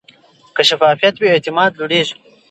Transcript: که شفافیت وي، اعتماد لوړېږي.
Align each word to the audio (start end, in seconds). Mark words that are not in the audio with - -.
که 0.55 0.61
شفافیت 0.69 1.15
وي، 1.17 1.29
اعتماد 1.33 1.71
لوړېږي. 1.79 2.15